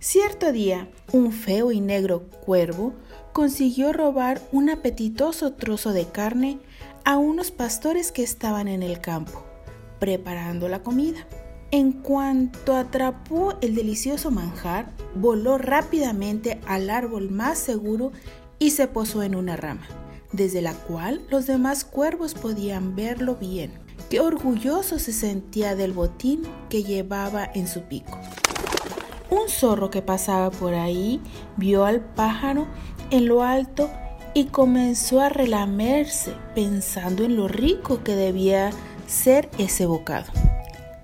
Cierto 0.00 0.52
día, 0.52 0.88
un 1.12 1.32
feo 1.32 1.72
y 1.72 1.80
negro 1.80 2.30
cuervo 2.46 2.94
consiguió 3.32 3.92
robar 3.92 4.40
un 4.52 4.70
apetitoso 4.70 5.54
trozo 5.54 5.92
de 5.92 6.06
carne 6.06 6.60
a 7.04 7.16
unos 7.18 7.50
pastores 7.50 8.12
que 8.12 8.22
estaban 8.22 8.68
en 8.68 8.84
el 8.84 9.00
campo, 9.00 9.42
preparando 9.98 10.68
la 10.68 10.84
comida. 10.84 11.26
En 11.72 11.90
cuanto 11.90 12.76
atrapó 12.76 13.58
el 13.60 13.74
delicioso 13.74 14.30
manjar, 14.30 14.92
voló 15.16 15.58
rápidamente 15.58 16.60
al 16.68 16.90
árbol 16.90 17.28
más 17.28 17.58
seguro 17.58 18.12
y 18.60 18.70
se 18.70 18.86
posó 18.86 19.24
en 19.24 19.34
una 19.34 19.56
rama, 19.56 19.88
desde 20.30 20.62
la 20.62 20.74
cual 20.74 21.26
los 21.28 21.48
demás 21.48 21.84
cuervos 21.84 22.34
podían 22.34 22.94
verlo 22.94 23.34
bien. 23.34 23.72
Qué 24.10 24.20
orgulloso 24.20 25.00
se 25.00 25.12
sentía 25.12 25.74
del 25.74 25.92
botín 25.92 26.42
que 26.68 26.84
llevaba 26.84 27.50
en 27.52 27.66
su 27.66 27.82
pico. 27.82 28.16
Un 29.30 29.48
zorro 29.48 29.90
que 29.90 30.02
pasaba 30.02 30.50
por 30.50 30.74
ahí 30.74 31.20
vio 31.56 31.84
al 31.84 32.00
pájaro 32.00 32.66
en 33.10 33.26
lo 33.26 33.42
alto 33.42 33.90
y 34.34 34.46
comenzó 34.46 35.20
a 35.20 35.28
relamerse 35.28 36.34
pensando 36.54 37.24
en 37.24 37.36
lo 37.36 37.48
rico 37.48 38.02
que 38.04 38.14
debía 38.14 38.70
ser 39.06 39.50
ese 39.58 39.86
bocado. 39.86 40.32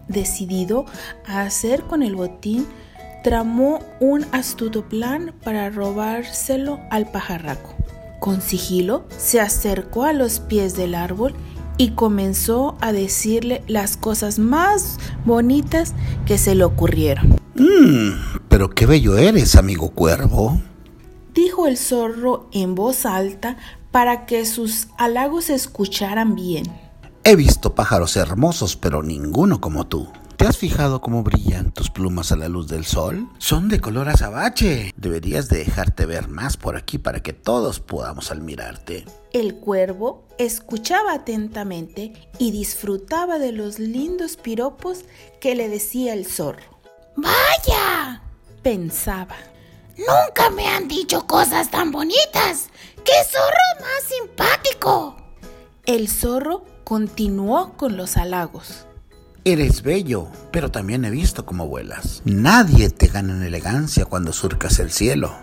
Decidido 0.09 0.84
a 1.27 1.42
hacer 1.42 1.83
con 1.83 2.02
el 2.02 2.14
botín, 2.14 2.66
tramó 3.23 3.80
un 4.00 4.27
astuto 4.33 4.88
plan 4.88 5.34
para 5.42 5.70
robárselo 5.70 6.78
al 6.91 7.11
pajarraco. 7.11 7.75
Con 8.20 8.41
sigilo 8.41 9.05
se 9.16 9.41
acercó 9.41 10.05
a 10.05 10.12
los 10.12 10.41
pies 10.41 10.77
del 10.77 10.95
árbol 10.95 11.34
y 11.77 11.91
comenzó 11.91 12.77
a 12.80 12.92
decirle 12.92 13.62
las 13.66 13.97
cosas 13.97 14.38
más 14.38 14.98
bonitas 15.25 15.95
que 16.27 16.38
se 16.38 16.55
le 16.55 16.64
ocurrieron. 16.64 17.44
Mmm, 17.64 18.41
pero 18.48 18.68
qué 18.68 18.84
bello 18.84 19.16
eres, 19.16 19.56
amigo 19.56 19.88
cuervo. 19.91 20.60
Dijo 21.32 21.66
el 21.66 21.78
zorro 21.78 22.48
en 22.52 22.75
voz 22.75 23.06
alta 23.06 23.56
para 23.91 24.27
que 24.27 24.44
sus 24.44 24.89
halagos 24.98 25.47
se 25.47 25.55
escucharan 25.55 26.34
bien. 26.34 26.64
He 27.24 27.36
visto 27.36 27.74
pájaros 27.74 28.16
hermosos, 28.16 28.77
pero 28.77 29.02
ninguno 29.02 29.62
como 29.62 29.86
tú. 29.86 30.08
¿Te 30.36 30.47
has 30.47 30.58
fijado 30.58 31.00
cómo 31.00 31.22
brillan 31.22 31.72
tus 31.72 31.89
plumas 31.89 32.33
a 32.33 32.36
la 32.36 32.50
luz 32.50 32.69
del 32.69 32.84
sol? 32.84 33.28
Son 33.39 33.70
de 33.70 33.80
color 33.80 34.11
azabache. 34.11 34.92
Deberías 34.96 35.48
de 35.48 35.58
dejarte 35.58 36.05
ver 36.05 36.28
más 36.28 36.58
por 36.58 36.77
aquí 36.77 36.98
para 36.98 37.22
que 37.22 37.33
todos 37.33 37.80
podamos 37.80 38.30
admirarte. 38.30 39.06
El 39.33 39.55
cuervo 39.55 40.28
escuchaba 40.39 41.14
atentamente 41.14 42.12
y 42.39 42.50
disfrutaba 42.50 43.39
de 43.39 43.52
los 43.52 43.78
lindos 43.78 44.36
piropos 44.36 45.06
que 45.41 45.55
le 45.55 45.70
decía 45.70 46.12
el 46.12 46.27
zorro. 46.27 46.73
¡Vaya! 47.17 48.23
pensaba. 48.62 49.37
Nunca 49.97 50.51
me 50.51 50.67
han 50.67 50.89
dicho 50.89 51.27
cosas 51.27 51.70
tan 51.70 51.93
bonitas. 51.93 52.69
¡Qué 53.05 53.12
zorro 53.31 53.81
más 53.81 54.03
simpático! 54.09 55.17
El 55.87 56.09
zorro 56.09 56.65
continuó 56.83 57.77
con 57.77 57.97
los 57.97 58.17
halagos. 58.17 58.87
Eres 59.45 59.83
bello, 59.83 60.29
pero 60.51 60.70
también 60.70 61.05
he 61.05 61.11
visto 61.11 61.45
cómo 61.45 61.69
vuelas. 61.69 62.23
Nadie 62.25 62.89
te 62.89 63.09
gana 63.09 63.35
en 63.35 63.42
elegancia 63.42 64.07
cuando 64.07 64.33
surcas 64.33 64.79
el 64.79 64.91
cielo. 64.91 65.37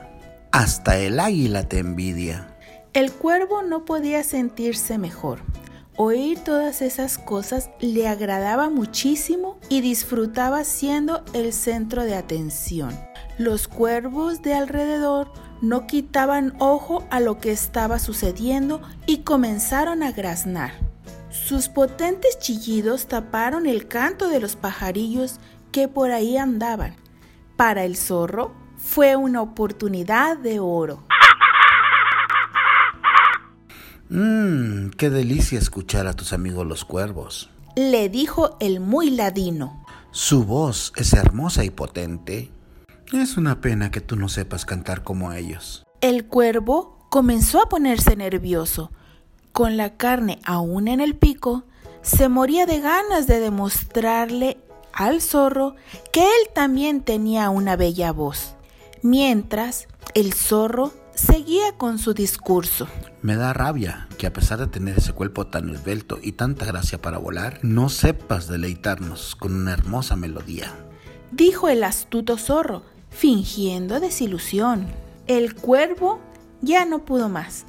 Hasta 0.52 0.98
el 0.98 1.20
águila 1.20 1.70
te 1.70 1.78
envidia. 1.78 2.58
El 2.94 3.12
cuervo 3.12 3.62
no 3.62 3.86
podía 3.86 4.24
sentirse 4.24 4.98
mejor. 4.98 5.40
Oír 5.98 6.40
todas 6.40 6.82
esas 6.82 7.18
cosas 7.18 7.70
le 7.82 8.08
agradaba 8.08 8.70
muchísimo 8.70 9.60
y 9.68 9.82
disfrutaba 9.82 10.64
siendo 10.64 11.24
el 11.34 11.52
centro 11.52 12.06
de 12.06 12.16
atención. 12.16 12.98
Los 13.38 13.68
cuervos 13.68 14.42
de 14.42 14.54
alrededor 14.54 15.34
no 15.62 15.88
quitaban 15.88 16.54
ojo 16.60 17.04
a 17.10 17.20
lo 17.20 17.40
que 17.40 17.52
estaba 17.52 18.00
sucediendo 18.00 18.82
y 19.06 19.20
comenzaron 19.20 20.02
a 20.02 20.12
graznar. 20.12 20.72
Sus 21.30 21.68
potentes 21.68 22.40
chillidos 22.40 23.08
taparon 23.08 23.68
el 23.68 23.88
canto 23.88 24.30
de 24.30 24.40
los 24.40 24.56
pajarillos 24.56 25.40
que 25.72 25.90
por 25.90 26.12
ahí 26.12 26.38
andaban. 26.38 26.96
Para 27.58 27.84
el 27.84 27.98
zorro 27.98 28.54
fue 28.78 29.16
una 29.18 29.42
oportunidad 29.42 30.38
de 30.38 30.60
oro. 30.60 31.04
Mmm, 34.14 34.90
qué 34.98 35.10
delicia 35.10 35.58
escuchar 35.58 36.06
a 36.06 36.14
tus 36.14 36.34
amigos 36.34 36.68
los 36.68 36.84
cuervos. 36.84 37.50
Le 37.78 38.10
dijo 38.10 38.58
el 38.60 38.82
muy 38.82 39.10
ladino. 39.10 39.86
Su 40.12 40.44
voz 40.44 40.92
es 40.98 41.14
hermosa 41.14 41.64
y 41.64 41.70
potente. 41.70 42.52
Es 43.14 43.38
una 43.38 43.62
pena 43.62 43.90
que 43.90 44.02
tú 44.02 44.18
no 44.18 44.28
sepas 44.28 44.66
cantar 44.66 45.04
como 45.04 45.32
ellos. 45.32 45.86
El 46.02 46.26
cuervo 46.26 47.08
comenzó 47.10 47.62
a 47.62 47.70
ponerse 47.70 48.18
nervioso 48.18 48.92
con 49.54 49.78
la 49.78 49.96
carne 49.96 50.40
aún 50.44 50.90
en 50.90 51.00
el 51.00 51.16
pico, 51.16 51.64
se 52.02 52.28
moría 52.28 52.66
de 52.66 52.82
ganas 52.82 53.28
de 53.28 53.40
demostrarle 53.40 54.58
al 54.92 55.22
zorro 55.22 55.76
que 56.12 56.24
él 56.24 56.50
también 56.54 57.02
tenía 57.02 57.50
una 57.50 57.78
bella 57.78 58.12
voz, 58.12 58.56
mientras 59.04 59.88
el 60.16 60.34
zorro 60.34 60.94
seguía 61.16 61.74
con 61.78 62.00
su 62.00 62.14
discurso. 62.14 62.88
Me 63.22 63.36
da 63.36 63.54
rabia 63.54 64.08
que 64.18 64.28
a 64.28 64.34
pesar 64.34 64.60
de 64.60 64.68
tener 64.68 64.98
ese 64.98 65.14
cuerpo 65.14 65.48
tan 65.48 65.70
esbelto 65.70 66.20
y 66.22 66.34
tanta 66.34 66.66
gracia 66.66 67.02
para 67.02 67.18
volar, 67.18 67.60
no 67.62 67.90
sepas 67.90 68.48
deleitarnos 68.48 69.36
con 69.36 69.54
una 69.54 69.74
hermosa 69.74 70.16
melodía. 70.16 70.74
Dijo 71.32 71.70
el 71.70 71.84
astuto 71.84 72.38
zorro, 72.38 72.84
fingiendo 73.10 74.00
desilusión. 74.00 74.88
El 75.28 75.56
cuervo 75.56 76.20
ya 76.62 76.86
no 76.86 77.06
pudo 77.06 77.30
más 77.30 77.66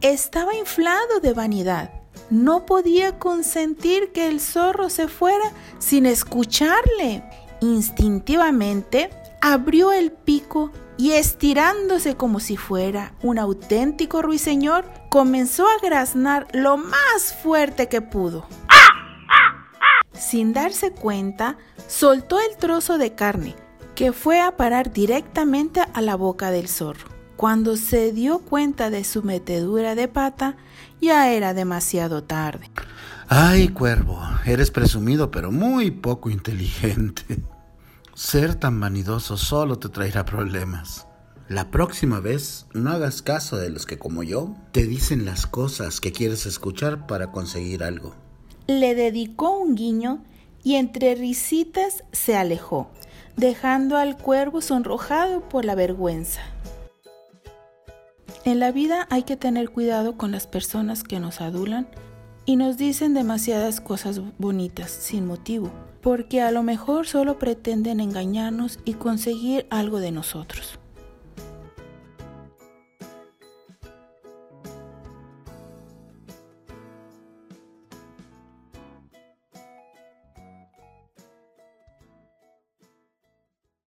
estaba 0.00 0.54
inflado 0.54 1.20
de 1.20 1.32
vanidad. 1.32 1.90
No 2.30 2.64
podía 2.64 3.18
consentir 3.18 4.12
que 4.12 4.28
el 4.28 4.40
zorro 4.40 4.88
se 4.88 5.08
fuera 5.08 5.52
sin 5.78 6.06
escucharle. 6.06 7.22
Instintivamente 7.60 9.10
abrió 9.40 9.92
el 9.92 10.12
pico 10.12 10.70
y 11.00 11.12
estirándose 11.12 12.14
como 12.14 12.40
si 12.40 12.58
fuera 12.58 13.14
un 13.22 13.38
auténtico 13.38 14.20
ruiseñor, 14.20 14.84
comenzó 15.08 15.66
a 15.66 15.78
graznar 15.82 16.46
lo 16.52 16.76
más 16.76 17.34
fuerte 17.42 17.88
que 17.88 18.02
pudo. 18.02 18.46
Sin 20.12 20.52
darse 20.52 20.90
cuenta, 20.90 21.56
soltó 21.86 22.38
el 22.38 22.54
trozo 22.58 22.98
de 22.98 23.14
carne, 23.14 23.54
que 23.94 24.12
fue 24.12 24.42
a 24.42 24.58
parar 24.58 24.92
directamente 24.92 25.80
a 25.80 26.02
la 26.02 26.16
boca 26.16 26.50
del 26.50 26.68
zorro. 26.68 27.08
Cuando 27.36 27.78
se 27.78 28.12
dio 28.12 28.40
cuenta 28.40 28.90
de 28.90 29.02
su 29.04 29.22
metedura 29.22 29.94
de 29.94 30.06
pata, 30.06 30.58
ya 31.00 31.30
era 31.32 31.54
demasiado 31.54 32.24
tarde. 32.24 32.70
Ay, 33.26 33.68
cuervo, 33.68 34.20
eres 34.44 34.70
presumido 34.70 35.30
pero 35.30 35.50
muy 35.50 35.92
poco 35.92 36.28
inteligente. 36.28 37.24
Ser 38.22 38.54
tan 38.54 38.78
vanidoso 38.78 39.38
solo 39.38 39.78
te 39.78 39.88
traerá 39.88 40.26
problemas. 40.26 41.06
La 41.48 41.70
próxima 41.70 42.20
vez 42.20 42.66
no 42.74 42.90
hagas 42.90 43.22
caso 43.22 43.56
de 43.56 43.70
los 43.70 43.86
que 43.86 43.98
como 43.98 44.22
yo 44.22 44.54
te 44.72 44.86
dicen 44.86 45.24
las 45.24 45.46
cosas 45.46 46.02
que 46.02 46.12
quieres 46.12 46.44
escuchar 46.44 47.06
para 47.06 47.32
conseguir 47.32 47.82
algo. 47.82 48.14
Le 48.66 48.94
dedicó 48.94 49.56
un 49.56 49.74
guiño 49.74 50.22
y 50.62 50.74
entre 50.74 51.14
risitas 51.14 52.04
se 52.12 52.36
alejó, 52.36 52.90
dejando 53.38 53.96
al 53.96 54.18
cuervo 54.18 54.60
sonrojado 54.60 55.48
por 55.48 55.64
la 55.64 55.74
vergüenza. 55.74 56.42
En 58.44 58.60
la 58.60 58.70
vida 58.70 59.06
hay 59.08 59.22
que 59.22 59.38
tener 59.38 59.70
cuidado 59.70 60.18
con 60.18 60.30
las 60.30 60.46
personas 60.46 61.04
que 61.04 61.20
nos 61.20 61.40
adulan 61.40 61.88
y 62.44 62.56
nos 62.56 62.76
dicen 62.76 63.14
demasiadas 63.14 63.80
cosas 63.80 64.20
bonitas 64.36 64.90
sin 64.90 65.26
motivo, 65.26 65.72
porque 66.00 66.40
a 66.40 66.50
lo 66.50 66.62
mejor 66.62 67.06
solo 67.06 67.38
pretenden 67.38 68.00
engañarnos 68.00 68.80
y 68.84 68.94
conseguir 68.94 69.66
algo 69.70 70.00
de 70.00 70.10
nosotros. 70.10 70.79